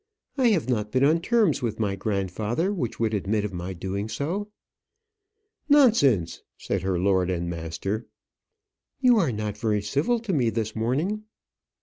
[0.35, 4.09] I have not been on terms with my grandfather which would admit of my doing
[4.09, 4.47] so."
[5.69, 8.07] "Nonsense!" said her lord and master.
[8.99, 11.25] "You are not very civil to me this morning."